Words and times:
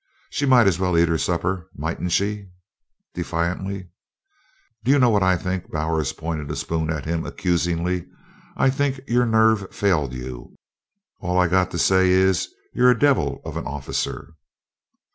"She 0.31 0.47
might 0.47 0.65
as 0.65 0.79
well 0.79 0.97
eat 0.97 1.09
her 1.09 1.17
supper, 1.19 1.69
mightn't 1.75 2.11
she?" 2.11 2.49
defiantly. 3.13 3.89
"Do 4.83 4.89
you 4.89 4.97
know 4.97 5.11
what 5.11 5.21
I 5.21 5.37
think?" 5.37 5.69
Bowers 5.69 6.11
pointed 6.11 6.49
a 6.49 6.55
spoon 6.55 6.89
at 6.89 7.05
him 7.05 7.23
accusingly. 7.23 8.07
"I 8.57 8.71
think 8.71 8.99
your 9.07 9.27
nerve 9.27 9.71
failed 9.71 10.13
you. 10.13 10.55
All 11.19 11.37
I 11.37 11.47
got 11.47 11.69
to 11.69 11.77
say 11.77 12.09
is 12.09 12.47
you're 12.73 12.89
a 12.89 12.97
devil 12.97 13.43
of 13.45 13.57
an 13.57 13.67
officer." 13.67 14.33